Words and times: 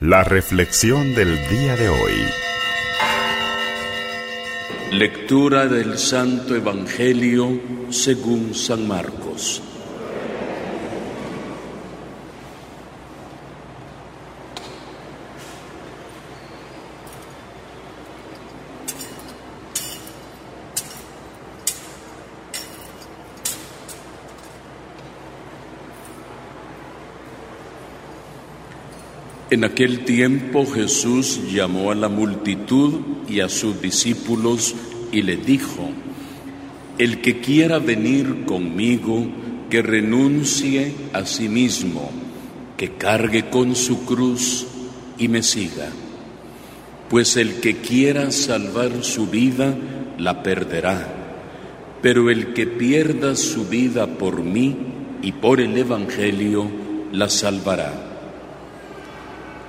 La 0.00 0.22
reflexión 0.22 1.14
del 1.14 1.38
día 1.48 1.74
de 1.74 1.88
hoy. 1.88 2.12
Lectura 4.92 5.68
del 5.68 5.96
Santo 5.96 6.54
Evangelio 6.54 7.58
según 7.88 8.54
San 8.54 8.86
Marcos. 8.86 9.62
En 29.56 29.64
aquel 29.64 30.00
tiempo 30.00 30.66
Jesús 30.66 31.40
llamó 31.50 31.90
a 31.90 31.94
la 31.94 32.10
multitud 32.10 33.00
y 33.26 33.40
a 33.40 33.48
sus 33.48 33.80
discípulos 33.80 34.74
y 35.12 35.22
le 35.22 35.38
dijo, 35.38 35.88
El 36.98 37.22
que 37.22 37.40
quiera 37.40 37.78
venir 37.78 38.44
conmigo, 38.44 39.26
que 39.70 39.80
renuncie 39.80 40.92
a 41.14 41.24
sí 41.24 41.48
mismo, 41.48 42.10
que 42.76 42.98
cargue 42.98 43.48
con 43.48 43.76
su 43.76 44.04
cruz 44.04 44.66
y 45.16 45.28
me 45.28 45.42
siga. 45.42 45.88
Pues 47.08 47.38
el 47.38 47.58
que 47.60 47.76
quiera 47.78 48.32
salvar 48.32 49.04
su 49.04 49.26
vida, 49.26 49.74
la 50.18 50.42
perderá. 50.42 51.08
Pero 52.02 52.28
el 52.28 52.52
que 52.52 52.66
pierda 52.66 53.34
su 53.34 53.64
vida 53.64 54.06
por 54.06 54.42
mí 54.42 54.76
y 55.22 55.32
por 55.32 55.62
el 55.62 55.78
Evangelio, 55.78 56.68
la 57.10 57.30
salvará. 57.30 58.05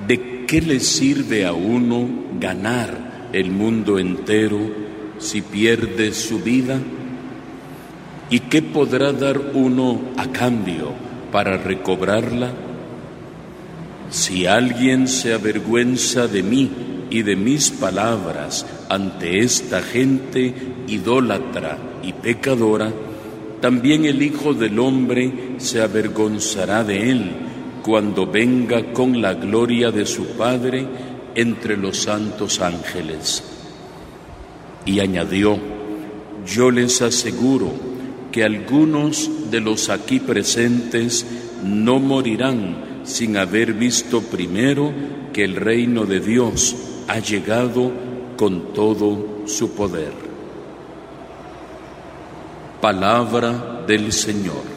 ¿De 0.06 0.46
qué 0.46 0.62
le 0.62 0.80
sirve 0.80 1.46
a 1.46 1.54
uno 1.54 2.08
ganar 2.40 3.30
el 3.34 3.50
mundo 3.50 3.98
entero 3.98 4.60
si 5.18 5.42
pierde 5.42 6.14
su 6.14 6.40
vida? 6.40 6.80
¿Y 8.30 8.42
qué 8.42 8.62
podrá 8.62 9.12
dar 9.12 9.40
uno 9.54 10.00
a 10.18 10.28
cambio 10.32 10.94
para 11.32 11.58
recobrarla? 11.58 12.52
Si 14.12 14.46
alguien 14.46 15.08
se 15.08 15.34
avergüenza 15.34 16.28
de 16.28 16.44
mí 16.44 16.72
y 17.10 17.24
de 17.24 17.36
mis 17.36 17.72
palabras 17.72 18.66
ante 18.90 19.40
esta 19.40 19.82
gente 19.82 20.54
idólatra 20.88 21.78
y 22.04 22.14
pecadora, 22.14 22.94
también 23.62 24.06
el 24.06 24.22
Hijo 24.22 24.54
del 24.54 24.78
Hombre 24.80 25.56
se 25.58 25.82
avergonzará 25.82 26.84
de 26.84 27.12
él 27.12 27.47
cuando 27.88 28.28
venga 28.28 28.92
con 28.92 29.22
la 29.22 29.34
gloria 29.34 29.92
de 29.92 30.06
su 30.06 30.26
Padre 30.36 30.86
entre 31.36 31.78
los 31.78 32.00
santos 32.00 32.60
ángeles. 32.60 33.42
Y 34.86 35.00
añadió, 35.00 35.58
yo 36.46 36.70
les 36.70 37.02
aseguro 37.02 37.72
que 38.30 38.44
algunos 38.44 39.50
de 39.50 39.62
los 39.62 39.88
aquí 39.88 40.20
presentes 40.20 41.26
no 41.64 42.00
morirán 42.00 43.04
sin 43.06 43.38
haber 43.38 43.72
visto 43.72 44.22
primero 44.22 44.92
que 45.32 45.46
el 45.46 45.56
reino 45.56 46.06
de 46.06 46.20
Dios 46.20 46.76
ha 47.08 47.20
llegado 47.20 47.90
con 48.36 48.74
todo 48.74 49.46
su 49.46 49.72
poder. 49.72 50.12
Palabra 52.82 53.86
del 53.88 54.12
Señor. 54.12 54.77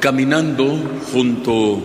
Caminando 0.00 0.78
junto 1.12 1.78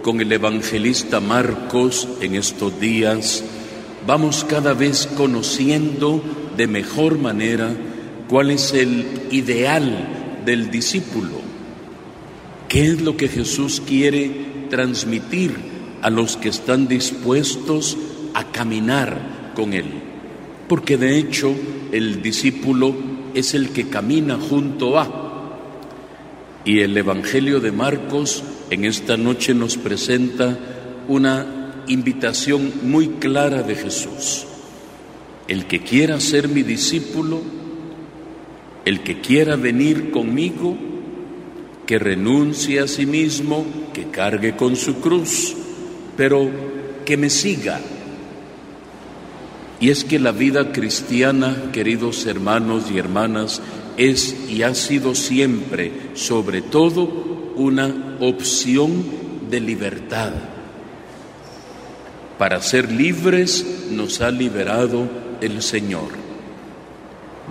con 0.00 0.22
el 0.22 0.32
evangelista 0.32 1.20
Marcos 1.20 2.08
en 2.22 2.34
estos 2.34 2.80
días, 2.80 3.44
vamos 4.06 4.46
cada 4.48 4.72
vez 4.72 5.06
conociendo 5.14 6.22
de 6.56 6.66
mejor 6.66 7.18
manera 7.18 7.70
cuál 8.30 8.50
es 8.50 8.72
el 8.72 9.04
ideal 9.30 10.40
del 10.46 10.70
discípulo, 10.70 11.42
qué 12.66 12.86
es 12.92 13.02
lo 13.02 13.18
que 13.18 13.28
Jesús 13.28 13.82
quiere 13.86 14.66
transmitir 14.70 15.54
a 16.00 16.08
los 16.08 16.38
que 16.38 16.48
están 16.48 16.88
dispuestos 16.88 17.98
a 18.32 18.44
caminar 18.44 19.52
con 19.54 19.74
Él. 19.74 19.84
Porque 20.66 20.96
de 20.96 21.18
hecho 21.18 21.54
el 21.92 22.22
discípulo 22.22 22.94
es 23.34 23.52
el 23.52 23.68
que 23.68 23.90
camina 23.90 24.38
junto 24.38 24.98
a 24.98 25.19
y 26.64 26.80
el 26.80 26.96
Evangelio 26.96 27.60
de 27.60 27.72
Marcos 27.72 28.42
en 28.70 28.84
esta 28.84 29.16
noche 29.16 29.54
nos 29.54 29.76
presenta 29.76 30.58
una 31.08 31.82
invitación 31.86 32.72
muy 32.82 33.08
clara 33.08 33.62
de 33.62 33.74
Jesús. 33.74 34.46
El 35.48 35.66
que 35.66 35.80
quiera 35.80 36.20
ser 36.20 36.48
mi 36.48 36.62
discípulo, 36.62 37.40
el 38.84 39.00
que 39.00 39.20
quiera 39.20 39.56
venir 39.56 40.10
conmigo, 40.10 40.76
que 41.86 41.98
renuncie 41.98 42.80
a 42.80 42.86
sí 42.86 43.06
mismo, 43.06 43.64
que 43.92 44.10
cargue 44.10 44.54
con 44.54 44.76
su 44.76 45.00
cruz, 45.00 45.56
pero 46.16 46.48
que 47.04 47.16
me 47.16 47.30
siga. 47.30 47.80
Y 49.80 49.88
es 49.88 50.04
que 50.04 50.18
la 50.18 50.30
vida 50.30 50.72
cristiana, 50.72 51.70
queridos 51.72 52.26
hermanos 52.26 52.90
y 52.92 52.98
hermanas, 52.98 53.62
es 54.00 54.34
y 54.48 54.62
ha 54.62 54.74
sido 54.74 55.14
siempre, 55.14 55.92
sobre 56.14 56.62
todo, 56.62 57.04
una 57.56 58.16
opción 58.20 59.04
de 59.50 59.60
libertad. 59.60 60.32
Para 62.38 62.62
ser 62.62 62.90
libres 62.90 63.90
nos 63.90 64.22
ha 64.22 64.30
liberado 64.30 65.06
el 65.42 65.60
Señor. 65.60 66.08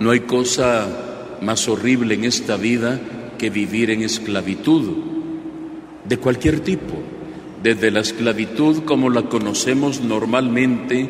No 0.00 0.10
hay 0.10 0.20
cosa 0.20 0.88
más 1.40 1.68
horrible 1.68 2.14
en 2.14 2.24
esta 2.24 2.56
vida 2.56 3.00
que 3.38 3.50
vivir 3.50 3.90
en 3.90 4.02
esclavitud, 4.02 4.96
de 6.04 6.16
cualquier 6.16 6.60
tipo, 6.60 6.94
desde 7.62 7.92
la 7.92 8.00
esclavitud 8.00 8.82
como 8.84 9.08
la 9.08 9.22
conocemos 9.22 10.00
normalmente, 10.00 11.08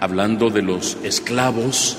hablando 0.00 0.48
de 0.48 0.62
los 0.62 0.96
esclavos, 1.02 1.98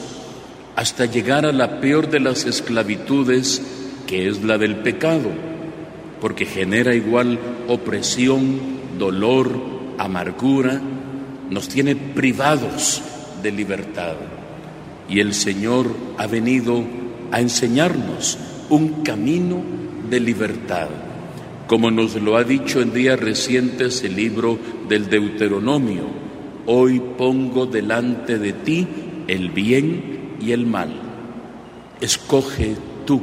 hasta 0.76 1.06
llegar 1.06 1.46
a 1.46 1.54
la 1.54 1.80
peor 1.80 2.10
de 2.10 2.20
las 2.20 2.46
esclavitudes, 2.46 3.62
que 4.08 4.28
es 4.28 4.44
la 4.44 4.58
del 4.58 4.78
pecado, 4.78 5.30
porque 6.20 6.46
genera 6.46 6.94
igual 6.94 7.40
opresión, 7.68 8.60
dolor, 8.98 9.50
amargura, 9.98 10.82
nos 11.50 11.70
tiene 11.70 11.96
privados 11.96 13.02
de 13.42 13.52
libertad. 13.52 14.16
Y 15.08 15.20
el 15.20 15.34
Señor 15.34 15.88
ha 16.18 16.28
venido 16.28 16.84
a 17.32 17.40
enseñarnos 17.40 18.38
un 18.70 19.04
camino 19.04 19.62
de 20.10 20.20
libertad, 20.20 20.90
como 21.68 21.90
nos 21.90 22.16
lo 22.16 22.36
ha 22.38 22.44
dicho 22.44 22.82
en 22.82 22.94
días 22.94 23.20
recientes 23.20 24.04
el 24.04 24.16
libro 24.16 24.60
del 24.90 25.10
Deuteronomio. 25.10 26.04
Hoy 26.66 27.02
pongo 27.18 27.66
delante 27.66 28.40
de 28.40 28.54
ti 28.54 28.88
el 29.28 29.50
bien 29.50 30.15
y 30.40 30.52
el 30.52 30.66
mal. 30.66 30.94
Escoge 32.02 32.76
tú. 33.06 33.22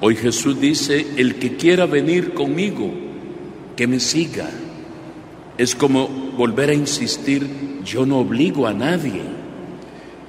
Hoy 0.00 0.16
Jesús 0.16 0.60
dice, 0.60 1.06
el 1.16 1.36
que 1.36 1.56
quiera 1.56 1.86
venir 1.86 2.34
conmigo, 2.34 2.90
que 3.76 3.86
me 3.86 4.00
siga. 4.00 4.48
Es 5.56 5.74
como 5.74 6.08
volver 6.36 6.70
a 6.70 6.74
insistir, 6.74 7.80
yo 7.84 8.06
no 8.06 8.18
obligo 8.18 8.66
a 8.66 8.74
nadie. 8.74 9.22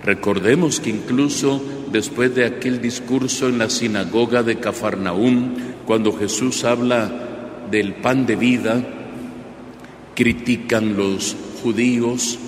Recordemos 0.03 0.79
que 0.79 0.89
incluso 0.89 1.61
después 1.91 2.33
de 2.33 2.45
aquel 2.45 2.81
discurso 2.81 3.47
en 3.47 3.57
la 3.59 3.69
sinagoga 3.69 4.43
de 4.43 4.59
Cafarnaúm, 4.59 5.55
cuando 5.85 6.13
Jesús 6.17 6.63
habla 6.63 7.11
del 7.69 7.95
pan 7.95 8.25
de 8.25 8.35
vida, 8.35 8.83
critican 10.15 10.95
los 10.97 11.35
judíos, 11.61 12.39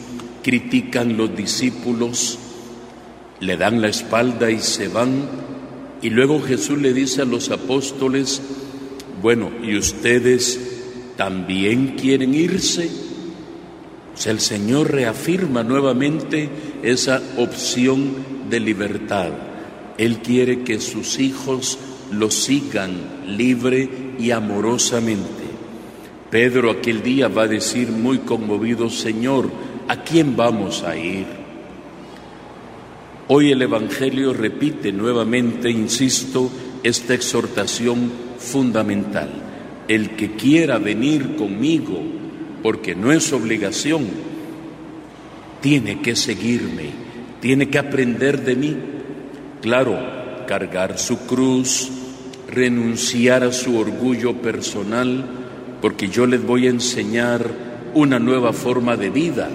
critican 0.43 1.17
los 1.17 1.35
discípulos, 1.35 2.39
le 3.41 3.57
dan 3.57 3.81
la 3.81 3.89
espalda 3.89 4.49
y 4.49 4.59
se 4.59 4.87
van. 4.87 5.27
Y 6.01 6.09
luego 6.09 6.41
Jesús 6.41 6.79
le 6.79 6.93
dice 6.93 7.23
a 7.23 7.25
los 7.25 7.49
apóstoles, 7.49 8.41
bueno, 9.21 9.51
¿y 9.61 9.77
ustedes 9.77 10.59
también 11.17 11.95
quieren 11.99 12.33
irse? 12.33 12.89
O 14.15 14.29
el 14.29 14.39
Señor 14.39 14.91
reafirma 14.91 15.63
nuevamente 15.63 16.49
esa 16.83 17.21
opción 17.37 18.13
de 18.49 18.59
libertad. 18.59 19.31
Él 19.97 20.19
quiere 20.19 20.63
que 20.63 20.79
sus 20.79 21.19
hijos 21.19 21.77
lo 22.11 22.29
sigan 22.29 22.91
libre 23.27 23.89
y 24.19 24.31
amorosamente. 24.31 25.41
Pedro 26.29 26.71
aquel 26.71 27.01
día 27.03 27.27
va 27.27 27.43
a 27.43 27.47
decir 27.47 27.89
muy 27.89 28.19
conmovido, 28.19 28.89
Señor, 28.89 29.49
¿a 29.87 30.03
quién 30.03 30.35
vamos 30.35 30.83
a 30.83 30.95
ir? 30.95 31.40
Hoy 33.33 33.53
el 33.53 33.61
Evangelio 33.61 34.33
repite 34.33 34.91
nuevamente, 34.91 35.71
insisto, 35.71 36.51
esta 36.83 37.13
exhortación 37.13 38.11
fundamental. 38.37 39.29
El 39.87 40.17
que 40.17 40.31
quiera 40.31 40.79
venir 40.79 41.37
conmigo, 41.37 41.97
porque 42.61 42.93
no 42.93 43.09
es 43.13 43.31
obligación, 43.31 44.05
tiene 45.61 46.01
que 46.01 46.17
seguirme, 46.17 46.89
tiene 47.39 47.69
que 47.69 47.79
aprender 47.79 48.43
de 48.43 48.55
mí. 48.57 48.75
Claro, 49.61 49.97
cargar 50.45 50.99
su 50.99 51.19
cruz, 51.19 51.89
renunciar 52.49 53.45
a 53.45 53.53
su 53.53 53.77
orgullo 53.77 54.41
personal, 54.41 55.23
porque 55.81 56.09
yo 56.09 56.25
les 56.25 56.45
voy 56.45 56.67
a 56.67 56.71
enseñar 56.71 57.49
una 57.93 58.19
nueva 58.19 58.51
forma 58.51 58.97
de 58.97 59.09
vida. 59.09 59.49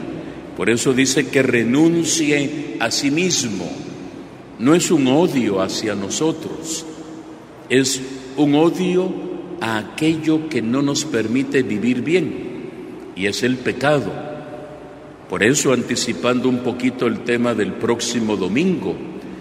Por 0.57 0.71
eso 0.71 0.95
dice 0.95 1.29
que 1.29 1.43
renuncie 1.43 2.77
a 2.81 2.91
sí 2.91 3.11
mismo. 3.11 3.71
No 4.59 4.75
es 4.75 4.91
un 4.91 5.07
odio 5.07 5.61
hacia 5.61 5.95
nosotros, 5.95 6.87
es 7.69 8.01
un 8.39 8.55
odio 8.55 9.13
a 9.61 9.77
aquello 9.77 10.49
que 10.49 10.63
no 10.63 10.81
nos 10.81 11.05
permite 11.05 11.63
vivir 11.63 12.01
bien, 12.01 13.11
y 13.15 13.27
es 13.27 13.43
el 13.43 13.59
pecado. 13.59 14.11
Por 15.29 15.43
eso, 15.43 15.75
anticipando 15.75 16.49
un 16.49 16.61
poquito 16.61 17.07
el 17.07 17.21
tema 17.21 17.55
del 17.55 17.75
próximo 17.75 18.37
domingo, 18.37 18.95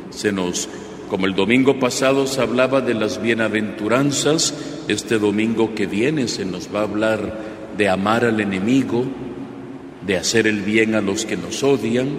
se 0.09 0.33
nos, 0.33 0.67
como 1.09 1.27
el 1.27 1.35
domingo 1.35 1.79
pasado 1.79 2.27
se 2.27 2.41
hablaba 2.41 2.81
de 2.81 2.93
las 2.93 3.21
bienaventuranzas, 3.21 4.53
este 4.89 5.17
domingo 5.17 5.75
que 5.75 5.85
viene 5.85 6.27
se 6.27 6.43
nos 6.43 6.73
va 6.73 6.79
a 6.79 6.83
hablar 6.83 7.39
de 7.77 7.87
amar 7.87 8.25
al 8.25 8.41
enemigo, 8.41 9.05
de 10.05 10.17
hacer 10.17 10.47
el 10.47 10.61
bien 10.61 10.95
a 10.95 11.01
los 11.01 11.25
que 11.25 11.37
nos 11.37 11.63
odian, 11.63 12.09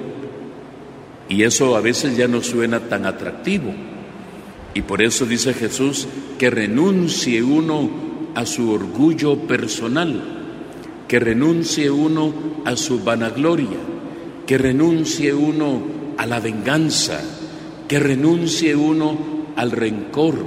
y 1.29 1.43
eso 1.43 1.77
a 1.77 1.81
veces 1.81 2.17
ya 2.17 2.29
no 2.29 2.43
suena 2.43 2.81
tan 2.81 3.07
atractivo. 3.07 3.73
Y 4.75 4.83
por 4.83 5.03
eso 5.03 5.25
dice 5.27 5.55
Jesús 5.55 6.07
que 6.39 6.51
renuncie 6.51 7.43
uno 7.43 7.89
a 8.35 8.45
su 8.45 8.71
orgullo 8.71 9.39
personal, 9.39 10.23
que 11.09 11.19
renuncie 11.19 11.91
uno 11.91 12.33
a 12.65 12.77
su 12.77 13.03
vanagloria, 13.03 13.79
que 14.47 14.59
renuncie 14.59 15.33
uno 15.33 15.83
a 16.19 16.27
la 16.27 16.41
venganza, 16.41 17.21
que 17.89 17.99
renuncie 17.99 18.77
uno 18.77 19.17
al 19.57 19.71
rencor, 19.71 20.47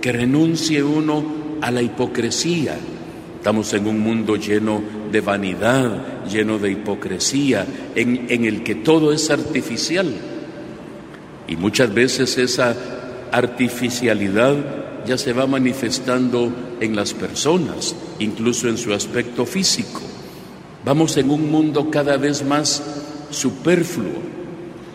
que 0.00 0.12
renuncie 0.12 0.82
uno 0.82 1.22
a 1.60 1.70
la 1.70 1.82
hipocresía. 1.82 2.78
Estamos 3.36 3.72
en 3.74 3.86
un 3.86 4.00
mundo 4.00 4.36
lleno 4.36 4.80
de 5.12 5.20
vanidad, 5.20 6.19
lleno 6.30 6.58
de 6.58 6.70
hipocresía, 6.70 7.66
en, 7.94 8.26
en 8.28 8.44
el 8.44 8.62
que 8.62 8.76
todo 8.76 9.12
es 9.12 9.30
artificial. 9.30 10.08
Y 11.48 11.56
muchas 11.56 11.92
veces 11.92 12.38
esa 12.38 12.76
artificialidad 13.32 15.04
ya 15.06 15.18
se 15.18 15.32
va 15.32 15.46
manifestando 15.46 16.52
en 16.80 16.94
las 16.94 17.14
personas, 17.14 17.94
incluso 18.18 18.68
en 18.68 18.78
su 18.78 18.92
aspecto 18.92 19.46
físico. 19.46 20.00
Vamos 20.84 21.16
en 21.16 21.30
un 21.30 21.50
mundo 21.50 21.90
cada 21.90 22.16
vez 22.16 22.44
más 22.44 22.82
superfluo. 23.30 24.30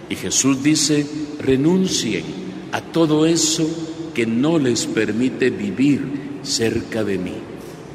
Y 0.10 0.16
Jesús 0.16 0.62
dice, 0.64 1.06
renuncien 1.40 2.24
a 2.72 2.82
todo 2.82 3.26
eso 3.26 3.68
que 4.14 4.26
no 4.26 4.60
les 4.60 4.86
permite 4.86 5.50
vivir 5.50 6.40
cerca 6.44 7.04
de 7.04 7.18
mí. 7.18 7.34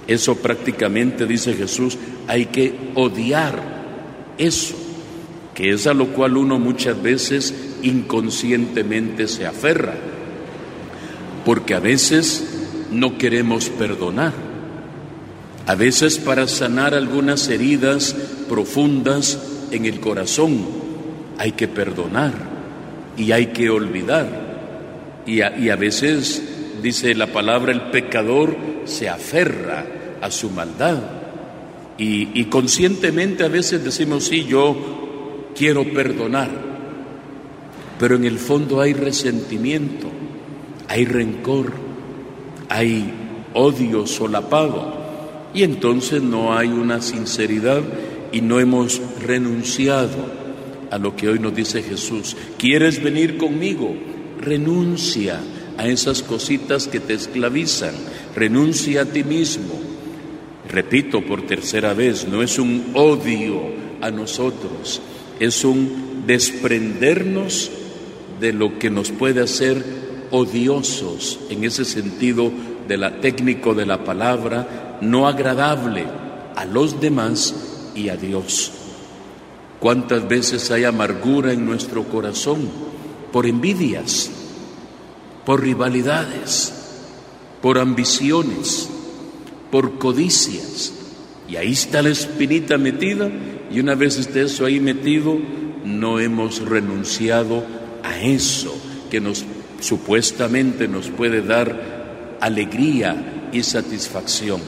Eso 0.07 0.37
prácticamente, 0.37 1.27
dice 1.27 1.55
Jesús, 1.55 1.97
hay 2.27 2.47
que 2.47 2.75
odiar 2.95 3.61
eso, 4.39 4.75
que 5.55 5.71
es 5.73 5.87
a 5.87 5.95
lo 5.95 6.09
cual 6.09 6.37
uno 6.37 6.59
muchas 6.59 7.01
veces 7.01 7.55
inconscientemente 7.83 9.29
se 9.29 9.47
aferra 9.47 9.95
porque 11.45 11.75
a 11.75 11.81
veces 11.81 12.45
no 12.91 13.19
queremos 13.19 13.71
perdonar. 13.71 14.33
A 15.67 15.75
veces 15.75 16.19
para 16.19 16.49
sanar 16.49 16.95
algunas 16.95 17.49
heridas 17.49 18.15
profundas 18.49 19.39
en 19.71 19.85
el 19.85 20.01
corazón 20.01 20.67
hay 21.39 21.53
que 21.53 21.69
perdonar 21.69 22.33
y 23.17 23.33
hay 23.33 23.47
que 23.47 23.71
olvidar. 23.71 24.51
Y 25.27 25.43
a, 25.43 25.77
veces, 25.77 26.43
dice 26.83 27.15
la 27.15 27.29
palabra, 27.29 27.73
el 27.73 27.83
pecador 27.91 28.57
se 28.85 29.09
aferra 29.09 29.87
a 30.21 30.31
su 30.31 30.51
maldad. 30.51 30.99
Y, 32.03 32.45
conscientemente 32.47 33.45
a 33.45 33.49
veces 33.49 33.85
decimos, 33.85 34.25
sí, 34.25 34.45
yo 34.45 35.51
quiero 35.55 35.85
perdonar, 35.85 36.51
pero 37.99 38.17
en 38.17 38.25
el 38.25 38.39
fondo 38.39 38.81
hay 38.81 38.95
resentimiento 38.95 40.11
hay 40.91 41.05
rencor, 41.05 41.73
hay 42.69 43.13
odio 43.55 44.09
solapado 44.09 44.93
y 45.55 45.63
entonces 45.63 46.21
no 46.21 46.53
hay 46.53 46.67
una 46.67 47.01
sinceridad 47.01 47.81
y 48.33 48.41
no 48.41 48.59
hemos 48.59 49.01
renunciado 49.23 50.41
a 50.91 50.99
lo 50.99 51.15
que 51.15 51.29
hoy 51.29 51.39
nos 51.39 51.55
dice 51.55 51.85
Jesús. 51.85 52.37
¿Quieres 52.59 53.01
venir 53.01 53.37
conmigo? 53.37 53.95
Renuncia 54.41 55.41
a 55.79 55.87
esas 55.87 56.25
cositas 56.25 56.89
que 56.89 56.99
te 56.99 57.15
esclavizan, 57.15 57.95
renuncia 58.35 59.03
a 59.03 59.07
ti 59.07 59.23
mismo. 59.23 59.80
Repito 60.71 61.23
por 61.23 61.47
tercera 61.47 61.95
vez, 61.95 62.29
no 62.29 62.43
es 62.43 62.59
un 62.59 62.93
odio 62.95 63.61
a 64.01 64.11
nosotros, 64.13 65.03
es 65.41 65.65
un 65.65 66.23
desprendernos 66.27 67.73
de 68.39 68.53
lo 68.53 68.79
que 68.79 68.89
nos 68.89 69.11
puede 69.11 69.43
hacer 69.43 69.85
odiosos 70.31 71.41
en 71.51 71.65
ese 71.65 71.85
sentido 71.85 72.53
de 72.87 72.97
la 72.97 73.21
técnico 73.21 73.75
de 73.75 73.85
la 73.85 74.05
palabra, 74.05 74.99
no 75.01 75.27
agradable 75.27 76.05
a 76.55 76.65
los 76.65 77.01
demás 77.01 77.93
y 77.97 78.09
a 78.09 78.17
Dios. 78.17 78.71
¿Cuántas 79.81 80.29
veces 80.29 80.71
hay 80.71 80.85
amargura 80.85 81.53
en 81.53 81.67
nuestro 81.67 82.05
corazón 82.05 82.69
por 83.33 83.47
envidias, 83.47 84.31
por 85.45 85.63
rivalidades, 85.63 86.73
por 87.61 87.79
ambiciones, 87.79 88.89
por 89.71 89.99
codicias? 89.99 90.93
Y 91.49 91.57
ahí 91.57 91.73
está 91.73 92.03
la 92.03 92.11
espinita 92.11 92.79
metida 92.79 93.31
y 93.71 93.81
una 93.81 93.95
vez 93.95 94.19
esté 94.19 94.43
eso 94.43 94.65
ahí 94.65 94.81
metido, 94.81 95.39
no 95.85 96.21
hemos 96.21 96.61
renunciado 96.61 97.65
a 98.03 98.21
eso 98.21 98.75
que 99.11 99.21
nos 99.21 99.45
supuestamente 99.81 100.89
nos 100.89 101.09
puede 101.09 101.43
dar 101.43 102.39
alegría 102.41 103.49
y 103.53 103.63
satisfacción. 103.63 104.61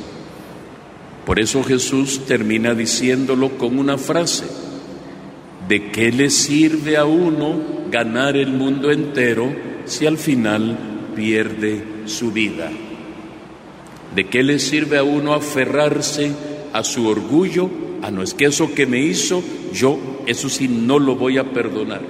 Por 1.25 1.39
eso 1.39 1.63
Jesús 1.63 2.27
termina 2.27 2.75
diciéndolo 2.75 3.57
con 3.57 3.79
una 3.79 3.97
frase, 3.97 4.45
¿de 5.69 5.91
qué 5.91 6.11
le 6.11 6.31
sirve 6.31 6.97
a 6.97 7.05
uno 7.05 7.61
ganar 7.91 8.37
el 8.37 8.53
mundo 8.53 8.91
entero 8.91 9.55
si 9.85 10.07
al 10.07 10.19
final 10.19 10.77
pierde 11.15 11.85
su 12.07 12.33
vida? 12.33 12.71
¿De 14.15 14.29
qué 14.29 14.43
le 14.43 14.59
sirve 14.59 14.99
a 14.99 15.03
uno 15.03 15.33
aferrarse 15.35 16.33
a 16.73 16.85
su 16.85 17.07
orgullo? 17.07 17.71
Ah, 18.03 18.11
no, 18.11 18.23
es 18.23 18.35
que 18.35 18.47
eso 18.47 18.75
que 18.75 18.87
me 18.87 18.99
hizo, 18.99 19.43
yo, 19.73 19.99
eso 20.27 20.49
sí, 20.49 20.69
no 20.69 20.99
lo 20.99 21.17
voy 21.17 21.39
a 21.39 21.45
perdonar. 21.45 22.03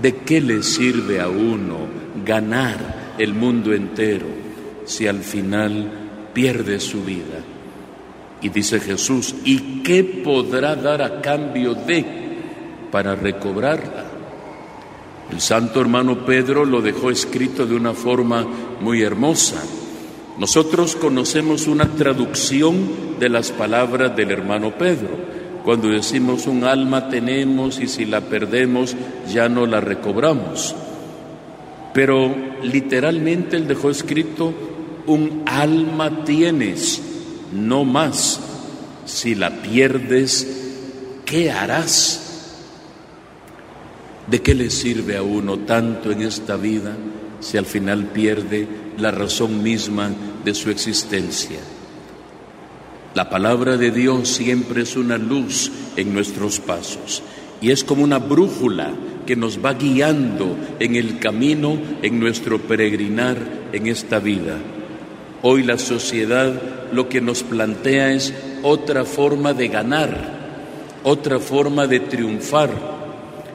¿De 0.00 0.16
qué 0.16 0.40
le 0.40 0.62
sirve 0.62 1.20
a 1.20 1.28
uno 1.28 1.76
ganar 2.24 3.14
el 3.18 3.34
mundo 3.34 3.74
entero 3.74 4.26
si 4.86 5.06
al 5.06 5.20
final 5.20 5.90
pierde 6.32 6.80
su 6.80 7.02
vida? 7.02 7.44
Y 8.40 8.48
dice 8.48 8.80
Jesús, 8.80 9.34
¿y 9.44 9.82
qué 9.82 10.02
podrá 10.02 10.76
dar 10.76 11.02
a 11.02 11.20
cambio 11.20 11.74
de 11.74 12.04
para 12.90 13.14
recobrarla? 13.14 14.06
El 15.30 15.40
santo 15.40 15.80
hermano 15.80 16.24
Pedro 16.24 16.64
lo 16.64 16.80
dejó 16.80 17.10
escrito 17.10 17.66
de 17.66 17.74
una 17.74 17.92
forma 17.92 18.46
muy 18.80 19.02
hermosa. 19.02 19.62
Nosotros 20.40 20.96
conocemos 20.96 21.66
una 21.66 21.86
traducción 21.96 23.18
de 23.20 23.28
las 23.28 23.52
palabras 23.52 24.16
del 24.16 24.30
hermano 24.30 24.70
Pedro. 24.70 25.10
Cuando 25.62 25.88
decimos 25.88 26.46
un 26.46 26.64
alma 26.64 27.10
tenemos 27.10 27.78
y 27.78 27.86
si 27.86 28.06
la 28.06 28.22
perdemos 28.22 28.96
ya 29.30 29.50
no 29.50 29.66
la 29.66 29.82
recobramos. 29.82 30.74
Pero 31.92 32.34
literalmente 32.62 33.58
él 33.58 33.68
dejó 33.68 33.90
escrito, 33.90 34.54
un 35.06 35.42
alma 35.44 36.24
tienes, 36.24 37.02
no 37.52 37.84
más. 37.84 38.40
Si 39.04 39.34
la 39.34 39.60
pierdes, 39.60 40.48
¿qué 41.26 41.50
harás? 41.50 42.56
¿De 44.26 44.40
qué 44.40 44.54
le 44.54 44.70
sirve 44.70 45.18
a 45.18 45.22
uno 45.22 45.58
tanto 45.58 46.10
en 46.10 46.22
esta 46.22 46.56
vida 46.56 46.96
si 47.40 47.58
al 47.58 47.66
final 47.66 48.06
pierde 48.06 48.66
la 48.98 49.10
razón 49.10 49.62
misma 49.62 50.10
de 50.44 50.54
su 50.54 50.70
existencia? 50.70 51.58
La 53.14 53.28
palabra 53.28 53.76
de 53.76 53.90
Dios 53.90 54.28
siempre 54.28 54.82
es 54.82 54.96
una 54.96 55.18
luz 55.18 55.70
en 55.96 56.14
nuestros 56.14 56.60
pasos 56.60 57.22
y 57.60 57.70
es 57.70 57.82
como 57.82 58.04
una 58.04 58.18
brújula 58.18 58.92
que 59.26 59.36
nos 59.36 59.64
va 59.64 59.74
guiando 59.74 60.56
en 60.78 60.96
el 60.96 61.18
camino, 61.18 61.78
en 62.02 62.20
nuestro 62.20 62.60
peregrinar 62.60 63.36
en 63.72 63.86
esta 63.86 64.18
vida. 64.18 64.56
Hoy 65.42 65.62
la 65.62 65.78
sociedad 65.78 66.52
lo 66.92 67.08
que 67.08 67.20
nos 67.20 67.42
plantea 67.42 68.12
es 68.12 68.34
otra 68.62 69.04
forma 69.04 69.54
de 69.54 69.68
ganar, 69.68 70.40
otra 71.04 71.38
forma 71.38 71.86
de 71.86 72.00
triunfar. 72.00 72.70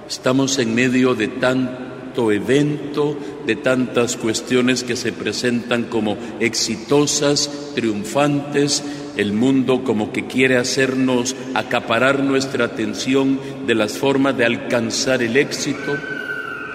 Estamos 0.07 0.57
en 0.59 0.73
medio 0.75 1.15
de 1.15 1.27
tanto 1.27 2.31
evento, 2.31 3.17
de 3.45 3.55
tantas 3.55 4.17
cuestiones 4.17 4.83
que 4.83 4.95
se 4.95 5.11
presentan 5.11 5.83
como 5.83 6.17
exitosas, 6.39 7.49
triunfantes, 7.75 8.83
el 9.17 9.33
mundo 9.33 9.83
como 9.83 10.11
que 10.11 10.25
quiere 10.25 10.57
hacernos 10.57 11.35
acaparar 11.53 12.21
nuestra 12.21 12.65
atención 12.65 13.39
de 13.65 13.75
las 13.75 13.97
formas 13.97 14.37
de 14.37 14.45
alcanzar 14.45 15.21
el 15.21 15.37
éxito. 15.37 15.97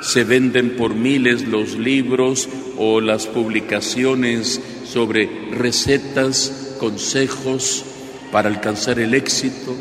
Se 0.00 0.24
venden 0.24 0.76
por 0.76 0.94
miles 0.94 1.46
los 1.46 1.76
libros 1.76 2.48
o 2.78 3.00
las 3.00 3.26
publicaciones 3.26 4.60
sobre 4.84 5.28
recetas, 5.52 6.76
consejos 6.78 7.84
para 8.32 8.48
alcanzar 8.48 8.98
el 8.98 9.14
éxito. 9.14 9.76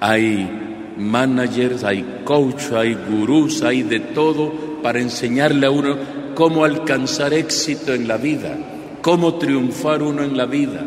Hay 0.00 0.94
managers, 0.96 1.84
hay 1.84 2.22
coach, 2.24 2.72
hay 2.72 2.94
gurús, 2.94 3.62
hay 3.62 3.82
de 3.82 4.00
todo 4.00 4.65
para 4.86 5.00
enseñarle 5.00 5.66
a 5.66 5.70
uno 5.72 5.96
cómo 6.36 6.64
alcanzar 6.64 7.34
éxito 7.34 7.92
en 7.92 8.06
la 8.06 8.18
vida, 8.18 8.56
cómo 9.02 9.34
triunfar 9.34 10.00
uno 10.00 10.22
en 10.22 10.36
la 10.36 10.46
vida. 10.46 10.84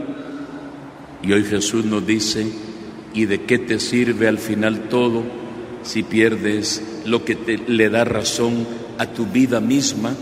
Y 1.22 1.34
hoy 1.34 1.44
Jesús 1.44 1.84
nos 1.84 2.08
dice, 2.08 2.48
¿y 3.14 3.26
de 3.26 3.42
qué 3.42 3.60
te 3.60 3.78
sirve 3.78 4.30
al 4.30 4.38
final 4.38 4.88
todo 4.88 5.24
si 5.84 6.04
pierdes 6.04 6.82
lo 7.04 7.26
que 7.26 7.36
te, 7.36 7.58
le 7.58 7.90
da 7.90 8.06
razón 8.06 8.66
a 9.00 9.08
tu 9.08 9.26
vida 9.26 9.60
misma? 9.60 10.14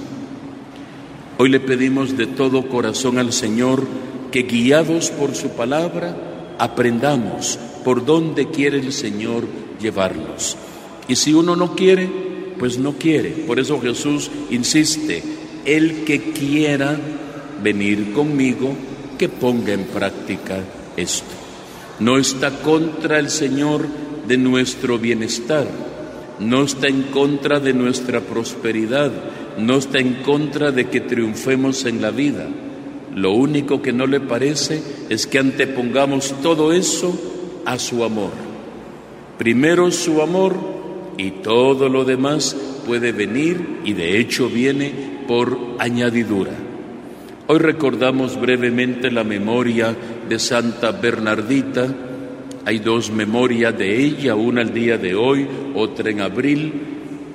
Hoy 1.38 1.50
le 1.50 1.60
pedimos 1.60 2.18
de 2.18 2.26
todo 2.26 2.70
corazón 2.70 3.20
al 3.20 3.32
Señor 3.32 3.84
que 4.32 4.42
guiados 4.42 5.12
por 5.12 5.36
su 5.36 5.50
palabra 5.50 6.18
aprendamos 6.58 7.60
por 7.84 8.04
dónde 8.04 8.50
quiere 8.50 8.80
el 8.80 8.92
Señor 8.92 9.44
llevarnos. 9.80 10.58
Y 11.08 11.16
si 11.16 11.36
uno 11.36 11.56
no 11.56 11.76
quiere, 11.76 12.27
pues 12.60 12.78
no 12.78 12.94
quiere. 12.94 13.30
Por 13.30 13.60
eso 13.60 13.80
Jesús 13.80 14.30
insiste, 14.50 15.24
el 15.66 16.04
que 16.04 16.32
quiera 16.32 16.98
venir 17.64 18.14
conmigo, 18.14 18.74
que 19.18 19.30
ponga 19.30 19.74
en 19.74 19.86
práctica 19.86 20.64
esto. 20.96 21.26
No 22.00 22.18
está 22.18 22.52
contra 22.62 23.20
el 23.20 23.30
Señor 23.30 23.88
de 24.28 24.38
nuestro 24.38 25.00
bienestar, 25.00 25.68
no 26.40 26.64
está 26.64 26.88
en 26.88 27.04
contra 27.04 27.60
de 27.60 27.74
nuestra 27.74 28.22
prosperidad, 28.22 29.12
no 29.58 29.78
está 29.78 30.00
en 30.00 30.16
contra 30.16 30.72
de 30.72 30.88
que 30.90 31.02
triunfemos 31.02 31.86
en 31.86 32.02
la 32.02 32.12
vida. 32.12 32.48
Lo 33.16 33.32
único 33.32 33.82
que 33.82 33.94
no 33.94 34.06
le 34.06 34.20
parece 34.20 34.84
es 35.10 35.26
que 35.26 35.40
antepongamos 35.40 36.36
todo 36.44 36.72
eso 36.72 37.20
a 37.66 37.80
su 37.80 38.04
amor. 38.04 38.32
Primero 39.40 39.90
su 39.92 40.22
amor 40.22 40.77
y 41.18 41.32
todo 41.32 41.90
lo 41.90 42.06
demás 42.06 42.56
puede 42.86 43.12
venir 43.12 43.80
y 43.84 43.94
de 43.94 44.20
hecho 44.20 44.50
viene 44.50 44.92
por 45.28 45.58
añadidura. 45.80 46.52
Hoy 47.48 47.60
recordamos 47.60 48.40
brevemente 48.40 49.10
la 49.10 49.24
memoria 49.24 49.96
de 50.28 50.38
Santa 50.38 50.92
Bernardita. 50.92 51.88
Hay 52.66 52.80
dos 52.80 53.10
memorias 53.10 53.78
de 53.78 54.04
ella, 54.04 54.36
una 54.36 54.62
al 54.62 54.74
día 54.74 54.98
de 54.98 55.16
hoy, 55.16 55.48
otra 55.74 56.10
en 56.10 56.22
abril, 56.22 56.74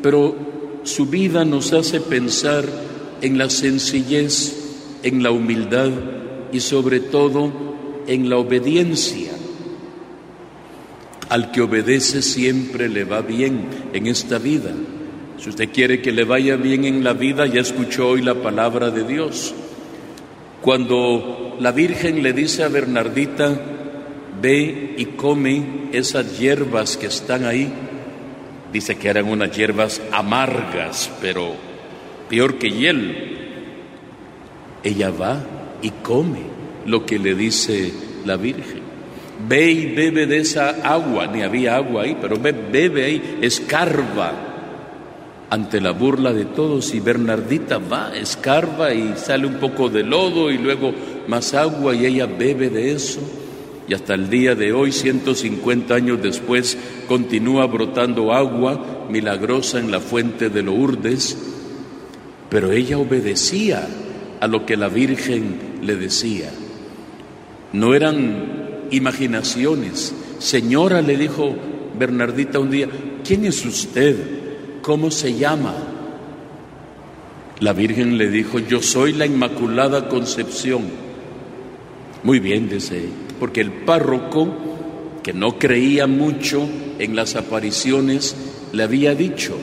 pero 0.03 0.37
su 0.85 1.07
vida 1.07 1.45
nos 1.45 1.73
hace 1.73 2.01
pensar 2.01 2.65
en 3.23 3.39
la 3.39 3.49
sencillez, 3.49 5.01
en 5.03 5.23
la 5.23 5.31
humildad 5.31 5.91
y 6.53 6.61
sobre 6.61 7.01
todo 7.01 7.51
en 8.07 8.29
la 8.29 8.37
obediencia. 8.37 9.33
Al 11.33 11.51
que 11.51 11.63
obedece 11.63 12.21
siempre 12.21 12.91
le 12.91 13.05
va 13.05 13.23
bien 13.23 13.65
en 13.95 14.07
esta 14.07 14.37
vida. 14.37 14.71
Si 15.39 15.49
usted 15.49 15.71
quiere 15.73 16.03
que 16.03 16.13
le 16.13 16.25
vaya 16.25 16.57
bien 16.57 16.85
en 16.85 17.03
la 17.03 17.15
vida, 17.15 17.47
ya 17.47 17.63
escuchó 17.63 18.09
hoy 18.09 18.21
la 18.21 18.35
palabra 18.35 18.91
de 18.91 19.05
Dios. 19.05 19.55
Cuando 20.61 21.57
la 21.59 21.73
Virgen 21.73 22.23
le 22.23 22.35
dice 22.35 22.65
a 22.65 22.69
Bernardita, 22.69 23.59
ve 24.43 24.95
y 24.99 25.07
come 25.07 25.89
esas 25.93 26.39
hierbas 26.39 26.99
que 26.99 27.07
están 27.07 27.47
ahí, 27.47 27.73
dice 28.71 28.97
que 28.97 29.09
eran 29.09 29.27
unas 29.27 29.57
hierbas 29.57 30.03
amargas, 30.13 31.11
pero 31.23 31.55
peor 32.29 32.59
que 32.59 32.73
hiel. 32.73 33.39
Ella 34.85 35.09
va 35.09 35.43
y 35.81 35.89
come 36.03 36.41
lo 36.85 37.07
que 37.07 37.19
le 37.19 37.35
dice 37.35 37.91
la 38.27 38.37
Virgen. 38.37 38.82
Ve 39.49 39.71
y 39.71 39.87
bebe 39.95 40.27
de 40.27 40.39
esa 40.39 40.71
agua, 40.83 41.27
ni 41.27 41.43
había 41.43 41.77
agua 41.77 42.03
ahí, 42.03 42.17
pero 42.21 42.37
bebe 42.39 43.05
ahí, 43.05 43.39
escarba 43.41 44.33
ante 45.53 45.83
la 45.83 45.91
burla 45.91 46.33
de 46.33 46.47
todos 46.47 46.95
y 46.95 47.01
Bernardita 47.01 47.77
va, 47.77 48.17
escarba 48.17 48.95
y 48.95 49.13
sale 49.17 49.47
un 49.47 49.57
poco 49.57 49.91
de 49.91 50.03
lodo 50.03 50.51
y 50.51 50.57
luego 50.57 50.95
más 51.29 51.53
agua 51.53 51.95
y 51.95 52.07
ella 52.07 52.25
bebe 52.25 52.71
de 52.71 52.93
eso. 52.93 53.21
Y 53.87 53.93
hasta 53.93 54.15
el 54.15 54.31
día 54.31 54.55
de 54.55 54.73
hoy, 54.73 54.93
150 54.93 55.95
años 55.95 56.23
después, 56.23 56.79
continúa 57.07 57.67
brotando 57.67 58.33
agua 58.33 59.07
milagrosa 59.11 59.79
en 59.79 59.91
la 59.91 60.01
fuente 60.01 60.49
de 60.49 60.63
Lourdes, 60.63 61.37
pero 62.49 62.73
ella 62.73 62.97
obedecía 62.97 63.87
a 64.41 64.47
lo 64.47 64.65
que 64.65 64.79
la 64.79 64.89
Virgen 64.89 65.81
le 65.83 65.97
decía. 65.97 66.51
No 67.75 67.95
eran 67.95 68.62
imaginaciones. 68.93 70.15
Señora, 70.39 71.03
le 71.03 71.17
dijo 71.17 71.55
Bernardita 71.99 72.59
un 72.59 72.71
día, 72.71 72.89
¿quién 73.25 73.45
es 73.45 73.65
usted? 73.65 74.17
¿Cómo 74.83 75.11
se 75.11 75.35
llama? 75.35 75.75
La 77.61 77.73
Virgen 77.73 78.19
le 78.19 78.29
dijo, 78.29 78.59
yo 78.59 78.83
soy 78.83 79.13
la 79.13 79.27
Inmaculada 79.27 80.09
Concepción. 80.09 80.83
Muy 82.25 82.41
bien, 82.41 82.69
dice, 82.69 83.05
porque 83.39 83.61
el 83.61 83.73
párroco, 83.73 84.49
que 85.23 85.33
no 85.33 85.59
creía 85.59 86.07
mucho 86.07 86.69
en 86.99 87.15
las 87.15 87.37
apariciones, 87.37 88.35
le 88.73 88.83
había 88.83 89.15
dicho, 89.15 89.57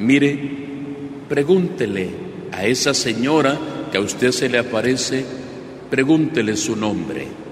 mire, 0.00 0.38
pregúntele 1.28 2.10
a 2.50 2.64
esa 2.66 2.94
señora 2.94 3.58
que 3.92 3.98
a 3.98 4.00
usted 4.00 4.32
se 4.32 4.48
le 4.48 4.58
aparece, 4.58 5.24
pregúntele 5.90 6.56
su 6.56 6.74
nombre. 6.74 7.43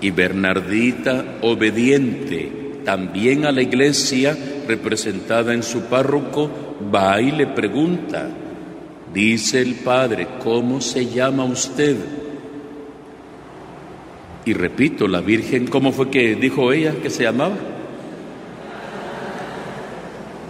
Y 0.00 0.10
Bernardita, 0.10 1.38
obediente 1.42 2.60
también 2.84 3.44
a 3.44 3.52
la 3.52 3.62
iglesia, 3.62 4.36
representada 4.66 5.52
en 5.52 5.62
su 5.62 5.82
párroco, 5.82 6.50
va 6.92 7.20
y 7.20 7.30
le 7.30 7.46
pregunta, 7.46 8.28
dice 9.12 9.60
el 9.60 9.74
Padre, 9.76 10.26
¿cómo 10.42 10.80
se 10.80 11.06
llama 11.06 11.44
usted? 11.44 11.96
Y 14.44 14.54
repito, 14.54 15.06
la 15.06 15.20
Virgen, 15.20 15.66
¿cómo 15.66 15.92
fue 15.92 16.10
que 16.10 16.34
dijo 16.34 16.72
ella 16.72 16.94
que 17.02 17.10
se 17.10 17.24
llamaba? 17.24 17.56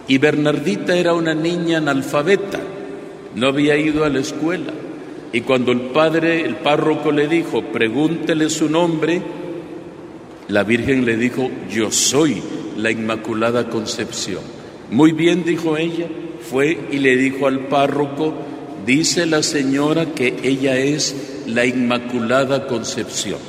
Y 0.08 0.20
Bernardita 0.20 0.96
era 0.96 1.14
una 1.14 1.34
niña 1.34 1.80
analfabeta, 1.80 2.60
no 3.36 3.48
había 3.48 3.76
ido 3.78 4.06
a 4.06 4.10
la 4.10 4.20
escuela. 4.20 4.72
Y 5.34 5.42
cuando 5.42 5.72
el 5.72 5.82
padre, 5.82 6.42
el 6.42 6.58
párroco 6.58 7.12
le 7.12 7.28
dijo, 7.28 7.64
pregúntele 7.64 8.50
su 8.50 8.70
nombre, 8.70 9.22
La 10.50 10.64
Virgen 10.64 11.06
le 11.06 11.18
dijo, 11.18 11.50
yo 11.74 11.92
soy 11.92 12.44
la 12.78 12.92
Inmaculada 12.92 13.70
Concepción. 13.70 14.44
Muy 14.92 15.14
bien, 15.14 15.44
dijo 15.46 15.78
ella, 15.78 16.08
fue 16.42 16.78
y 16.92 17.00
le 17.00 17.16
dijo 17.16 17.48
al 17.48 17.62
párroco, 17.62 18.34
dice 18.86 19.26
la 19.26 19.44
señora 19.44 20.08
que 20.08 20.40
ella 20.44 20.78
es 20.78 21.44
la 21.48 21.66
Inmaculada 21.66 22.68
Concepción. 22.68 23.40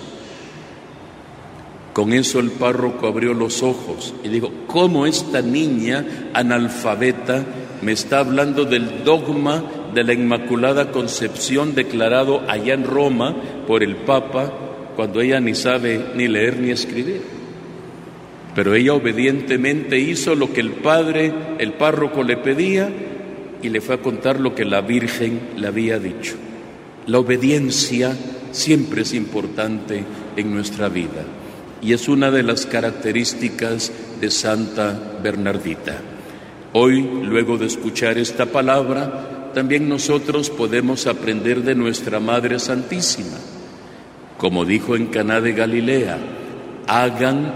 Con 1.93 2.13
eso 2.13 2.41
el 2.41 2.51
párroco 2.51 3.07
abrió 3.07 3.35
los 3.35 3.63
ojos 3.63 4.15
y 4.25 4.29
dijo, 4.29 4.51
¿cómo 4.67 5.07
esta 5.07 5.43
niña 5.43 6.31
analfabeta 6.33 7.45
me 7.83 7.93
está 7.93 8.21
hablando 8.21 8.65
del 8.65 9.05
dogma 9.05 9.63
de 9.93 10.05
la 10.05 10.15
Inmaculada 10.15 10.91
Concepción 10.91 11.75
declarado 11.75 12.43
allá 12.49 12.73
en 12.75 12.85
Roma 12.85 13.37
por 13.67 13.83
el 13.83 13.97
Papa 13.97 14.53
cuando 14.97 15.21
ella 15.21 15.41
ni 15.41 15.55
sabe 15.55 16.01
ni 16.15 16.29
leer 16.29 16.59
ni 16.59 16.71
escribir? 16.71 17.21
Pero 18.55 18.75
ella 18.75 18.95
obedientemente 18.95 19.99
hizo 19.99 20.35
lo 20.35 20.53
que 20.53 20.61
el 20.61 20.73
padre, 20.73 21.33
el 21.59 21.75
párroco 21.75 22.23
le 22.23 22.37
pedía 22.39 22.91
y 23.63 23.69
le 23.69 23.81
fue 23.81 23.97
a 23.97 24.03
contar 24.03 24.41
lo 24.41 24.55
que 24.55 24.65
la 24.65 24.81
Virgen 24.81 25.41
le 25.57 25.69
había 25.69 25.99
dicho. 25.99 26.35
La 27.07 27.19
obediencia 27.19 28.17
siempre 28.51 29.03
es 29.03 29.15
importante 29.15 30.05
en 30.37 30.53
nuestra 30.53 30.89
vida 30.89 31.25
y 31.81 31.93
es 31.93 32.09
una 32.09 32.31
de 32.31 32.43
las 32.43 32.67
características 32.67 33.93
de 34.21 34.31
Santa 34.31 35.19
Bernardita. 35.23 36.01
Hoy, 36.73 37.03
luego 37.25 37.59
de 37.59 37.67
escuchar 37.67 38.19
esta 38.19 38.47
palabra, 38.47 39.51
también 39.53 39.89
nosotros 39.89 40.49
podemos 40.49 41.07
aprender 41.07 41.63
de 41.63 41.75
nuestra 41.75 42.21
Madre 42.21 42.59
Santísima. 42.59 43.37
Como 44.39 44.65
dijo 44.65 44.97
en 44.97 45.07
Caná 45.07 45.41
de 45.41 45.53
Galilea, 45.53 46.19
hagan 46.87 47.53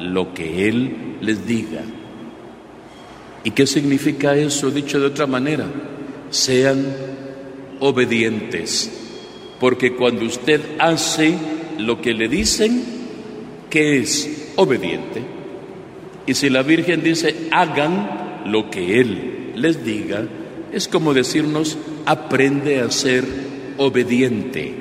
lo 0.00 0.34
que 0.34 0.68
Él 0.68 1.16
les 1.20 1.46
diga. 1.46 1.82
¿Y 3.44 3.50
qué 3.52 3.66
significa 3.66 4.36
eso 4.36 4.70
dicho 4.70 4.98
de 4.98 5.06
otra 5.06 5.26
manera? 5.26 5.66
Sean 6.30 6.84
obedientes, 7.80 8.90
porque 9.60 9.94
cuando 9.94 10.24
usted 10.24 10.60
hace 10.78 11.34
lo 11.78 12.00
que 12.00 12.14
le 12.14 12.28
dicen, 12.28 12.82
que 13.70 13.98
es 13.98 14.52
obediente. 14.56 15.22
Y 16.26 16.34
si 16.34 16.50
la 16.50 16.62
Virgen 16.62 17.02
dice, 17.02 17.48
hagan 17.52 18.42
lo 18.46 18.70
que 18.70 19.00
Él 19.00 19.52
les 19.54 19.84
diga, 19.84 20.26
es 20.72 20.88
como 20.88 21.14
decirnos, 21.14 21.78
aprende 22.04 22.80
a 22.80 22.90
ser 22.90 23.24
obediente, 23.76 24.74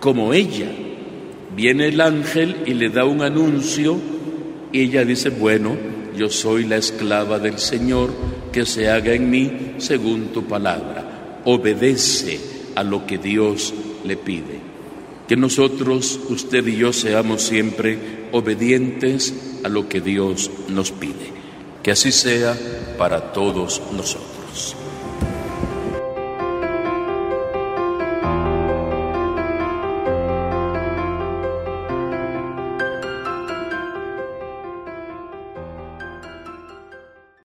como 0.00 0.32
ella. 0.32 0.70
Viene 1.54 1.88
el 1.88 2.00
ángel 2.00 2.56
y 2.66 2.74
le 2.74 2.90
da 2.90 3.04
un 3.04 3.22
anuncio 3.22 3.98
ella 4.82 5.04
dice, 5.04 5.30
bueno, 5.30 5.76
yo 6.16 6.30
soy 6.30 6.64
la 6.64 6.76
esclava 6.76 7.38
del 7.38 7.58
Señor, 7.58 8.10
que 8.52 8.64
se 8.64 8.88
haga 8.88 9.12
en 9.12 9.30
mí 9.30 9.74
según 9.78 10.28
tu 10.28 10.44
palabra. 10.44 11.40
Obedece 11.44 12.40
a 12.74 12.82
lo 12.82 13.06
que 13.06 13.18
Dios 13.18 13.74
le 14.04 14.16
pide. 14.16 14.60
Que 15.28 15.36
nosotros, 15.36 16.20
usted 16.30 16.66
y 16.66 16.76
yo, 16.76 16.92
seamos 16.92 17.42
siempre 17.42 17.98
obedientes 18.32 19.34
a 19.64 19.68
lo 19.68 19.88
que 19.88 20.00
Dios 20.00 20.50
nos 20.68 20.92
pide. 20.92 21.32
Que 21.82 21.90
así 21.90 22.12
sea 22.12 22.56
para 22.96 23.32
todos 23.32 23.82
nosotros. 23.92 24.76